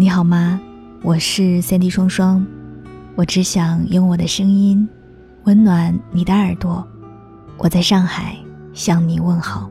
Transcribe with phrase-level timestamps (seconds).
[0.00, 0.60] 你好吗？
[1.02, 2.46] 我是三 D 双双，
[3.16, 4.88] 我只想用我的声音
[5.42, 6.86] 温暖你的耳朵。
[7.56, 8.36] 我在上海
[8.72, 9.68] 向你问好，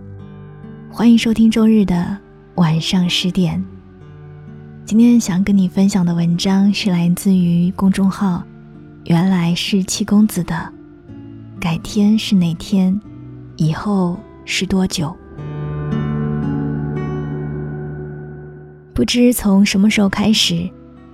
[0.92, 2.18] 欢迎收听周日的
[2.56, 3.64] 晚上十点。
[4.84, 8.44] 今天想跟你分享的文章是来自于公众号
[9.08, 10.74] “原来是七公子”的。
[11.58, 13.00] 改天是哪天？
[13.56, 15.16] 以后是多久？
[18.98, 20.68] 不知从什么时候开始，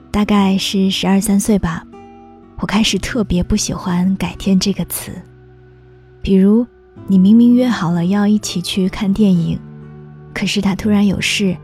[0.10, 1.86] 大概是十二三岁吧，
[2.60, 5.12] 我开始特别不喜欢“改天”这个词。
[6.22, 6.66] 比如，
[7.08, 9.60] 你明明约好了要一起去看电影，
[10.34, 11.58] 可是他突然有事，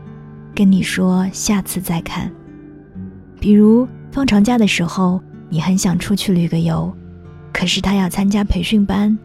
[0.54, 2.30] 跟你说下次再看。
[3.40, 6.94] 比如放长假的时候，你很想出去旅个游，
[7.50, 9.18] 可是他要参加培训班，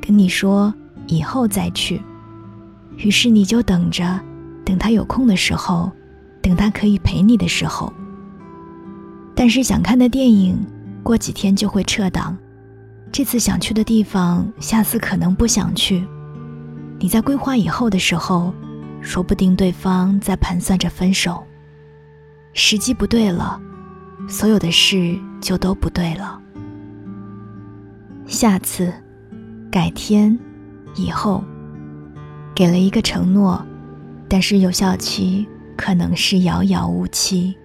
[0.00, 0.74] 跟你说
[1.06, 2.02] 以后再去。
[2.96, 4.18] 于是你就等着，
[4.64, 5.88] 等他有空的时候。
[6.42, 7.92] 等他可以陪你的时候，
[9.34, 10.58] 但是想看的电影
[11.02, 12.36] 过几天就会撤档，
[13.12, 16.04] 这次想去的地方下次可能不想去。
[16.98, 18.52] 你在规划以后的时候，
[19.00, 21.42] 说不定对方在盘算着分手。
[22.52, 23.60] 时机不对了，
[24.28, 26.38] 所有的事就都不对了。
[28.26, 28.92] 下次、
[29.70, 30.38] 改天、
[30.94, 31.42] 以后，
[32.54, 33.64] 给了一个承诺，
[34.28, 35.46] 但是有效期。
[35.76, 37.56] 可能是遥遥无期，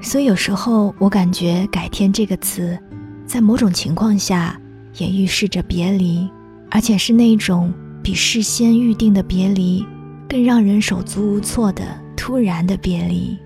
[0.00, 2.78] 所以有时候我感觉“改天”这个词，
[3.26, 4.60] 在某种情况下
[4.96, 6.28] 也预示着别离，
[6.70, 9.86] 而且是那种比事先预定的别离
[10.28, 11.84] 更让人手足无措的
[12.16, 13.38] 突然的别离。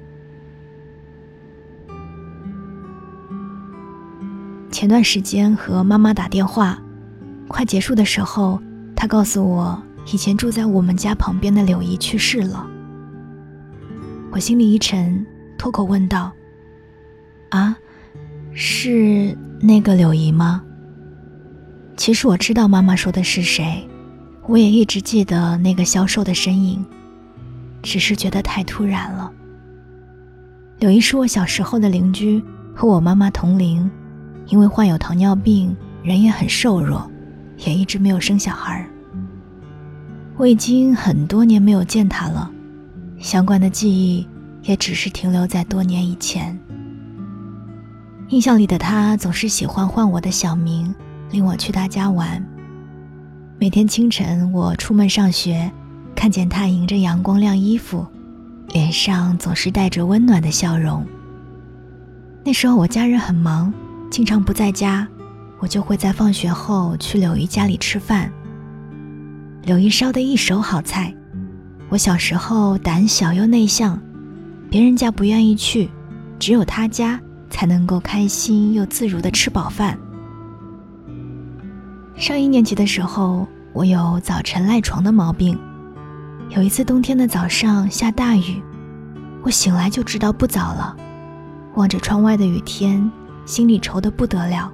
[4.71, 6.79] 前段时间和妈妈打电话，
[7.49, 8.61] 快结束的时候，
[8.95, 9.83] 她告诉我，
[10.13, 12.67] 以前住在我们家旁边的柳姨去世了。
[14.37, 15.25] 我心里一沉，
[15.57, 16.31] 脱口问道
[17.49, 17.75] ：“啊，
[18.53, 20.63] 是那个柳姨吗？”
[21.97, 23.89] 其实我知道妈妈说的是谁，
[24.47, 26.85] 我也一直记得那个消瘦的身影，
[27.83, 29.33] 只是觉得太突然了。
[30.81, 33.91] 柳姨是我小时候的邻居，和我妈妈同龄，
[34.49, 37.11] 因为患有糖尿病，人也很瘦弱，
[37.65, 38.87] 也一直没有生小孩。
[40.37, 42.51] 我已经很多年没有见她了。
[43.19, 44.27] 相关的记忆
[44.63, 46.59] 也只是停留在多年以前。
[48.29, 50.95] 印象里的他总是喜欢唤我的小名，
[51.31, 52.45] 领我去他家玩。
[53.59, 55.71] 每天清晨我出门上学，
[56.15, 58.07] 看见他迎着阳光晾衣服，
[58.69, 61.07] 脸上总是带着温暖的笑容。
[62.45, 63.73] 那时候我家人很忙，
[64.11, 65.07] 经常不在家，
[65.59, 68.31] 我就会在放学后去柳姨家里吃饭。
[69.63, 71.15] 柳姨烧的一手好菜。
[71.89, 73.99] 我小时候胆小又内向，
[74.69, 75.89] 别人家不愿意去，
[76.39, 79.97] 只有他家才能够开心又自如的吃饱饭。
[82.17, 85.57] 上一年级的时候，我有早晨赖床的毛病。
[86.51, 88.63] 有一次冬天的早上下大雨，
[89.43, 90.97] 我醒来就知道不早了，
[91.75, 93.11] 望着窗外的雨天，
[93.45, 94.73] 心里愁得不得了。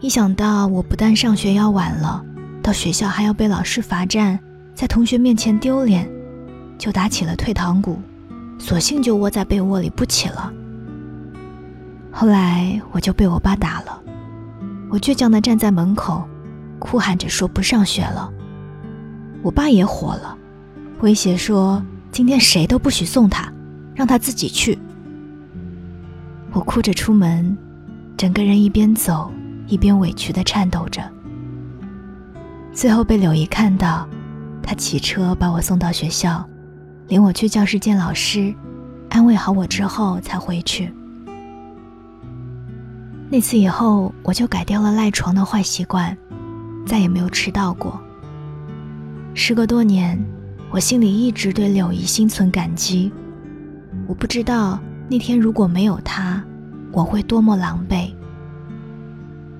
[0.00, 2.24] 一想到我不但上学要晚了，
[2.62, 4.40] 到学校还要被老师罚站。
[4.74, 6.10] 在同学面前丢脸，
[6.76, 8.00] 就打起了退堂鼓，
[8.58, 10.52] 索性就窝在被窝里不起了。
[12.10, 14.02] 后来我就被我爸打了，
[14.90, 16.28] 我倔强地站在门口，
[16.78, 18.28] 哭喊着说不上学了。
[19.42, 20.36] 我爸也火了，
[21.00, 21.80] 威胁说
[22.10, 23.52] 今天谁都不许送他，
[23.94, 24.76] 让他自己去。
[26.52, 27.56] 我哭着出门，
[28.16, 29.30] 整个人一边走
[29.68, 31.02] 一边委屈地颤抖着，
[32.72, 34.08] 最后被柳姨看到。
[34.64, 36.44] 他骑车把我送到学校，
[37.08, 38.54] 领我去教室见老师，
[39.10, 40.92] 安慰好我之后才回去。
[43.30, 46.16] 那次以后，我就改掉了赖床的坏习惯，
[46.86, 48.00] 再也没有迟到过。
[49.34, 50.18] 时隔多年，
[50.70, 53.12] 我心里一直对柳姨心存感激。
[54.06, 54.78] 我不知道
[55.08, 56.42] 那天如果没有她，
[56.92, 58.12] 我会多么狼狈。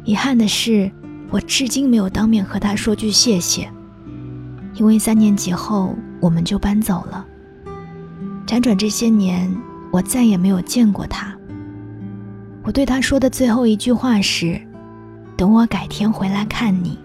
[0.05, 0.91] 遗憾的是，
[1.31, 3.69] 我至今没有当面和她说句谢谢。
[4.75, 7.25] 因为三年级后我们就搬走了。
[8.47, 9.51] 辗转这些年，
[9.91, 11.35] 我再也没有见过他。
[12.63, 14.61] 我对他说的最后一句话是
[15.37, 16.99] ：“等我改天回来看你。”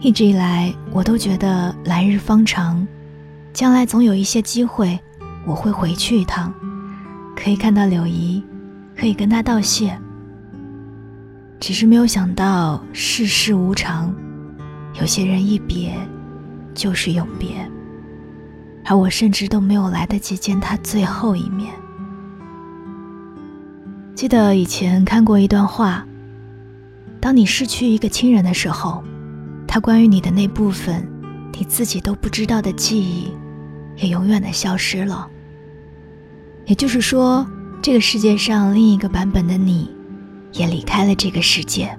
[0.00, 2.86] 一直以来，我都觉得来日方长，
[3.52, 4.98] 将来总有一些机会，
[5.46, 6.52] 我会回去一趟，
[7.36, 8.42] 可以看到柳姨，
[8.96, 9.96] 可以跟她道谢。
[11.60, 14.12] 只是没有想到世事无常。
[15.02, 15.92] 有些人一别，
[16.74, 17.48] 就是永别。
[18.84, 21.74] 而我甚至都没有来得及见他最后一面。
[24.14, 26.06] 记得以前看过一段话：
[27.20, 29.02] 当你失去一个亲人的时候，
[29.66, 31.04] 他关于你的那部分
[31.58, 33.32] 你自己都不知道的记忆，
[33.96, 35.28] 也永远的消失了。
[36.66, 37.44] 也就是说，
[37.82, 39.90] 这个世界上另一个版本的你，
[40.52, 41.98] 也离开了这个世界。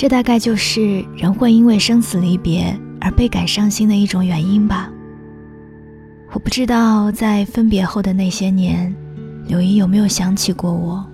[0.00, 4.90] 这大概就是人会因为生死离别而倍感伤心的一种原因吧。
[6.32, 8.96] 我不知道在分别后的那些年，
[9.46, 11.06] 刘姨有没有想起过我，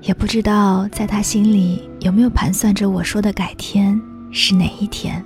[0.00, 5.20] 也不知道在他心里有没有盘算着我说的改天是哪一天。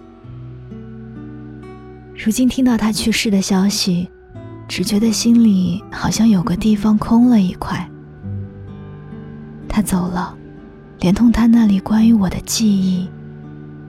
[2.17, 4.09] 如今听到他去世的消息，
[4.67, 7.87] 只觉得心里好像有个地方空了一块。
[9.69, 10.39] 他走了。
[11.01, 13.09] 连同他那里关于我的记忆，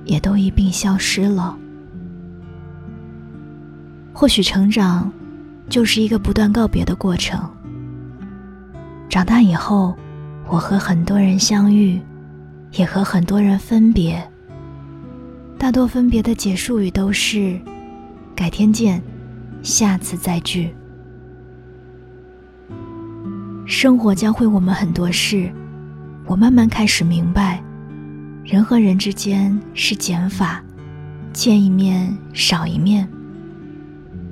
[0.05, 1.57] 也都一并消失了。
[4.13, 5.11] 或许成长，
[5.67, 7.37] 就是一个不断告别的过程。
[9.09, 9.93] 长大以后，
[10.47, 11.99] 我和很多人相遇，
[12.71, 14.25] 也和很多人分别。
[15.57, 17.59] 大多分别的结束语都是
[18.33, 19.01] “改天见，
[19.61, 20.73] 下次再聚”。
[23.67, 25.51] 生活教会我们很多事。
[26.31, 27.61] 我慢慢开始明白，
[28.45, 30.63] 人和人之间是减法，
[31.33, 33.05] 见一面少一面。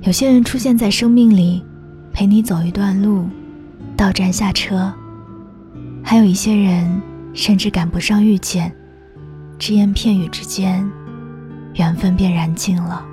[0.00, 1.62] 有些人出现在生命里，
[2.10, 3.28] 陪你走一段路，
[3.98, 4.90] 到站下车；
[6.02, 7.02] 还有一些人，
[7.34, 8.74] 甚至赶不上遇见，
[9.58, 10.90] 只言片语之间，
[11.74, 13.04] 缘分便燃尽了。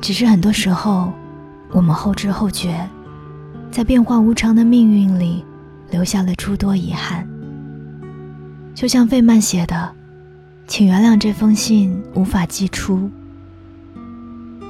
[0.00, 1.12] 只是很多时候，
[1.72, 2.88] 我们后知后觉，
[3.68, 5.44] 在变化无常的命运里。
[5.90, 7.26] 留下了诸多遗憾，
[8.74, 9.92] 就像费曼写的
[10.66, 13.10] ：“请原谅这封信无法寄出。”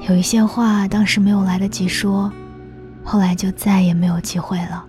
[0.09, 2.31] 有一些话当时没有来得及说，
[3.03, 4.85] 后来就再也没有机会了。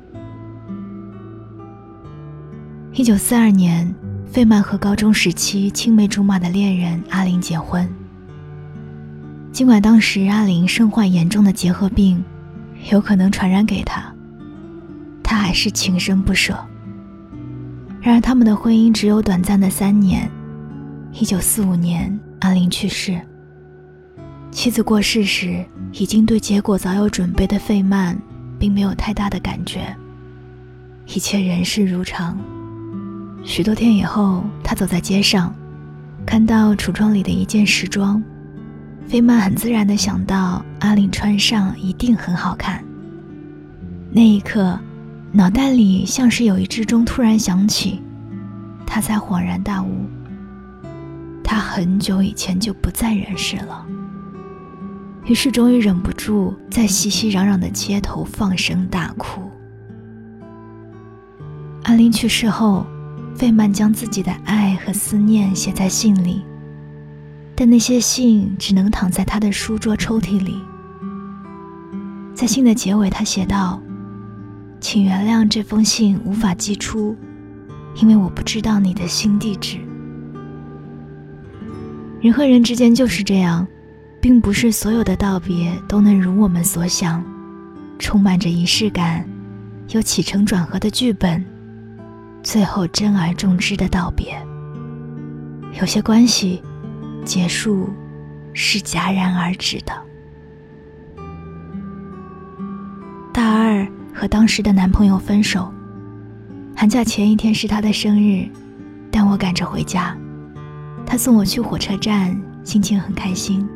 [2.95, 3.95] 一九四二年，
[4.31, 7.89] 费曼和高中时期青梅竹马的恋人阿林结婚。
[9.51, 12.23] 尽管当时阿林身患严重的结核病，
[12.91, 14.12] 有可能传染给他。
[15.43, 16.57] 还是情深不舍。
[18.01, 20.31] 然而，他们的婚姻只有短暂的三年。
[21.13, 23.21] 一九四五年，阿林去世。
[24.53, 28.17] 妻子过世时，已经对结果早有准备的费曼，
[28.59, 29.95] 并没有太大的感觉。
[31.07, 32.39] 一切人事如常。
[33.45, 35.55] 许多天以后，他走在街上，
[36.25, 38.23] 看到橱窗里的一件时装，
[39.07, 42.83] 费曼很自然地想到阿林穿上一定很好看。
[44.11, 44.79] 那一刻。
[45.35, 48.03] 脑袋里像是有一只钟突然响起，
[48.87, 50.07] 他才恍然大悟。
[51.43, 53.87] 他很久以前就不在人世了。
[55.25, 59.51] 于是终于忍不住在熙熙攘攘的街头放声大哭。
[61.85, 62.85] 安林去世后，
[63.35, 66.45] 费曼将自己的爱和思念写在信里，
[67.55, 70.61] 但那些信只能躺在他的书桌抽屉里。
[72.35, 73.81] 在信的结尾，他写道。
[74.83, 77.17] 请原谅这封信无法寄出，
[77.95, 79.79] 因为我不知道你的新地址。
[82.21, 83.65] 人和人之间就是这样，
[84.21, 87.25] 并不是所有的道别都能如我们所想，
[88.01, 89.25] 充满着仪式感，
[89.91, 91.45] 有起承转合的剧本，
[92.43, 94.37] 最后真而重之的道别。
[95.81, 96.61] 有些关系
[97.25, 97.89] 结束
[98.53, 99.93] 是戛然而止的。
[103.33, 103.87] 大二。
[104.23, 105.69] 和当时的男朋友分手。
[106.77, 108.49] 寒假前一天是他的生日，
[109.11, 110.17] 但我赶着回家，
[111.05, 113.69] 他送我去火车站，心情很开心。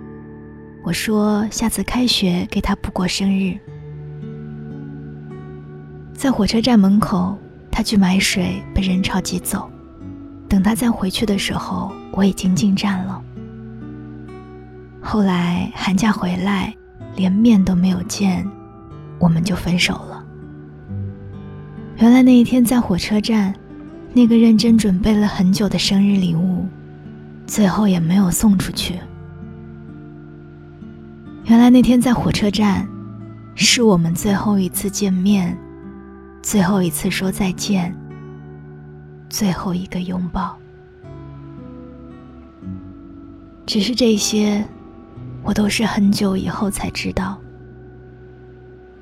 [0.84, 3.58] 我说下次开学给他补过生日。
[6.14, 7.36] 在火车站门口，
[7.68, 9.68] 他去买水，被人潮挤走。
[10.48, 13.20] 等他再回去的时候，我已经进站了。
[15.02, 16.72] 后来寒假回来，
[17.16, 18.48] 连面都没有见，
[19.18, 20.15] 我们就分手了。
[21.98, 23.54] 原来那一天在火车站，
[24.12, 26.66] 那个认真准备了很久的生日礼物，
[27.46, 28.98] 最后也没有送出去。
[31.44, 32.86] 原来那天在火车站，
[33.54, 35.56] 是我们最后一次见面，
[36.42, 37.94] 最后一次说再见，
[39.30, 40.54] 最后一个拥抱。
[43.64, 44.62] 只是这些，
[45.42, 47.38] 我都是很久以后才知道。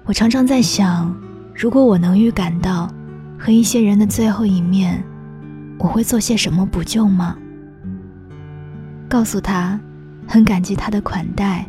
[0.05, 1.13] 我常常在想。
[1.55, 2.93] 如果我能预感到
[3.39, 5.03] 和一些人的最后一面，
[5.79, 7.37] 我会做些什么补救吗？
[9.09, 9.79] 告诉他，
[10.27, 11.65] 很感激他的款待，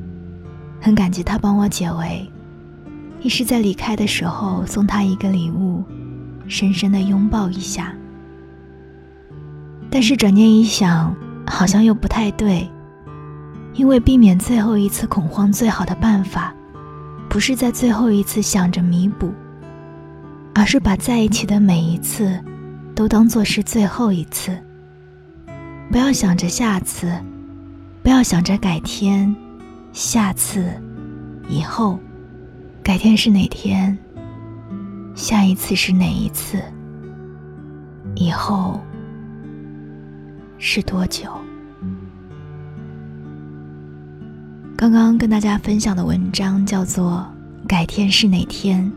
[0.81, 2.27] 很感激他帮我解围，
[3.21, 5.83] 亦是在离开的时候送他一个礼物，
[6.47, 7.93] 深深的拥抱一下。
[9.91, 11.15] 但是转念一想，
[11.45, 12.67] 好像又不太对，
[13.75, 16.51] 因为避免最后一次恐慌最好的办法，
[17.29, 19.31] 不是在最后一次想着弥补，
[20.57, 22.39] 而是把在一起的每一次，
[22.95, 24.57] 都当做是最后一次。
[25.91, 27.11] 不要想着下次，
[28.01, 29.35] 不要想着改天，
[29.91, 30.65] 下次，
[31.49, 31.99] 以后，
[32.81, 33.95] 改天是哪天？
[35.13, 36.57] 下一次是哪一次？
[38.15, 38.79] 以后
[40.57, 41.29] 是多久？
[44.77, 47.27] 刚刚跟大家分享的文章叫做
[47.67, 48.89] 《改天是哪天？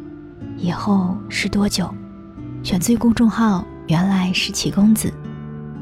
[0.60, 1.84] 以后是多久》，
[2.66, 5.12] 选自于公众号“原来是七公子”。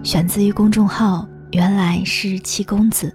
[0.04, 3.14] 选自于公众号，原来是七公子。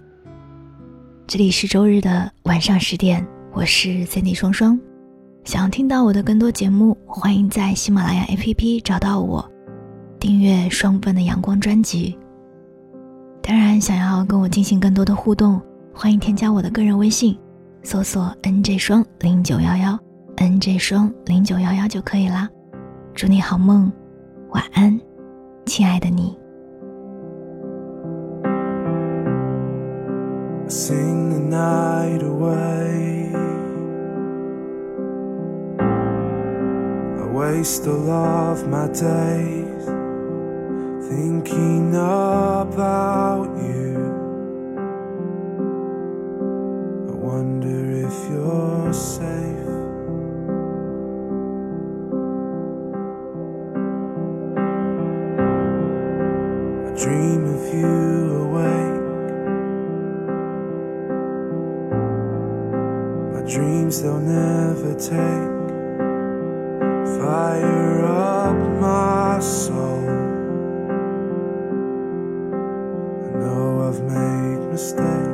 [1.27, 4.77] 这里是周日的晚上十点，我是 Cindy 双双。
[5.43, 9.47] 想要听到我的更多节目，欢迎在喜马拉雅 APP 找到我，
[10.19, 12.17] 订阅双份的阳光专辑。
[13.43, 15.61] 当然，想要跟我进行更多的互动，
[15.93, 17.37] 欢迎添加我的个人微信，
[17.83, 19.97] 搜索 NJ 双零九幺幺
[20.41, 22.49] ，NJ 双零九幺幺就可以啦。
[23.13, 23.91] 祝你好梦，
[24.49, 24.99] 晚安，
[25.67, 26.35] 亲爱的你。
[30.67, 33.29] sing the night away.
[37.19, 39.85] I waste all of my days
[41.07, 44.09] thinking about you.
[47.09, 49.50] I wonder if you're safe.
[58.43, 59.01] Awake.
[63.33, 65.61] My dreams they'll never take
[67.19, 70.07] fire up my soul.
[73.25, 75.30] I know I've made mistakes.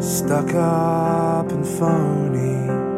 [0.00, 2.88] Stuck up and phony.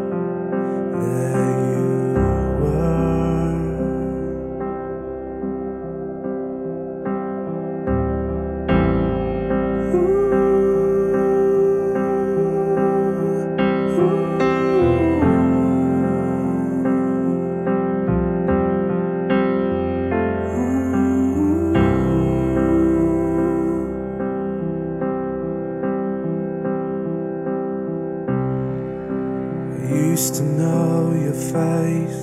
[29.90, 32.20] Used to know your face.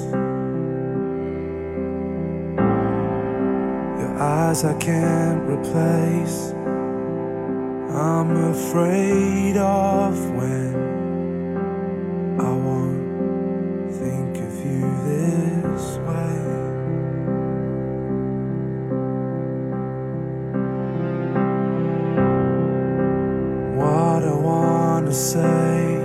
[4.00, 6.54] Your eyes I can't replace.
[7.94, 10.76] I'm afraid of when
[12.40, 16.38] I won't think of you this way.
[23.78, 25.97] What I wanna say.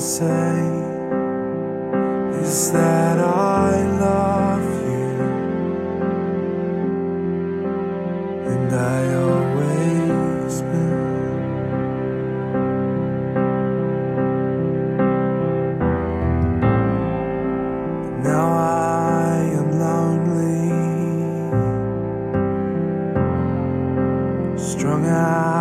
[0.00, 0.64] Say
[2.40, 5.10] is that I love you,
[8.50, 11.40] and I always will.
[18.22, 20.68] Now I am lonely,
[24.58, 25.59] strung out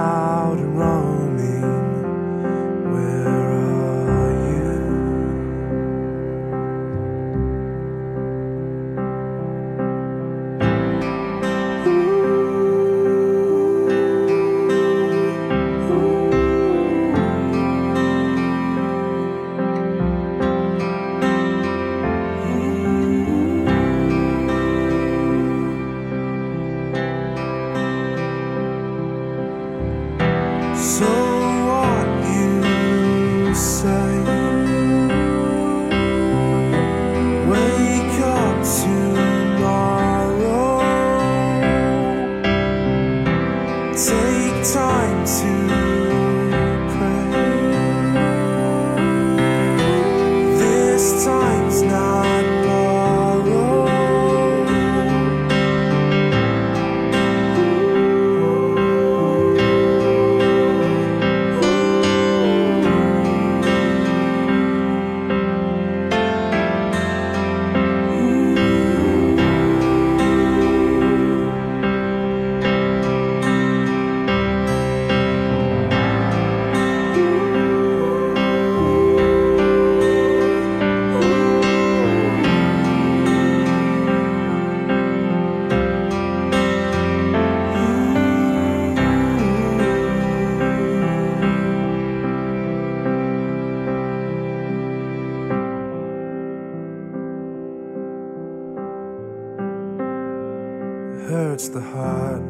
[101.69, 102.41] the heart.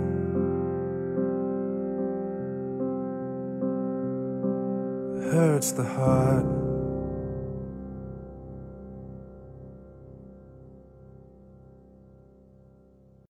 [5.32, 6.59] Hurts the heart.